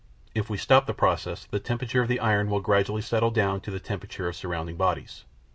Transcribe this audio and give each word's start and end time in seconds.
If 0.33 0.49
we 0.49 0.57
stop 0.57 0.87
the 0.87 0.95
process 0.95 1.45
the 1.45 1.59
temperature 1.59 2.01
of 2.01 2.07
the 2.07 2.19
iron 2.19 2.49
will 2.49 2.59
gradually 2.59 3.03
settle 3.03 3.29
down 3.29 3.61
to 3.61 3.69
the 3.69 3.79
temperature 3.79 4.27
of 4.27 4.35
surrounding 4.35 4.75
bodies. 4.75 5.25